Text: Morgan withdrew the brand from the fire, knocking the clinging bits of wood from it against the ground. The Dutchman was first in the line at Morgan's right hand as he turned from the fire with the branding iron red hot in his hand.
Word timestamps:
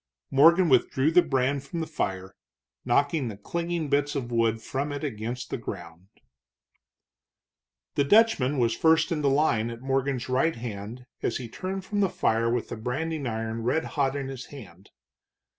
Morgan 0.31 0.67
withdrew 0.67 1.11
the 1.11 1.21
brand 1.21 1.63
from 1.63 1.79
the 1.79 1.85
fire, 1.85 2.35
knocking 2.83 3.27
the 3.27 3.37
clinging 3.37 3.87
bits 3.87 4.15
of 4.15 4.31
wood 4.31 4.59
from 4.59 4.91
it 4.91 5.03
against 5.03 5.51
the 5.51 5.59
ground. 5.59 6.07
The 7.93 8.03
Dutchman 8.03 8.57
was 8.57 8.75
first 8.75 9.11
in 9.11 9.21
the 9.21 9.29
line 9.29 9.69
at 9.69 9.81
Morgan's 9.81 10.27
right 10.27 10.55
hand 10.55 11.05
as 11.21 11.37
he 11.37 11.47
turned 11.47 11.85
from 11.85 11.99
the 11.99 12.09
fire 12.09 12.49
with 12.51 12.69
the 12.69 12.77
branding 12.77 13.27
iron 13.27 13.61
red 13.61 13.85
hot 13.93 14.15
in 14.15 14.27
his 14.27 14.45
hand. 14.47 14.89